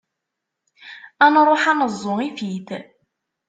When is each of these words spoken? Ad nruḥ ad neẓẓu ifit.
Ad 1.25 1.31
nruḥ 1.33 1.63
ad 1.71 1.75
neẓẓu 1.77 2.15
ifit. 2.27 2.69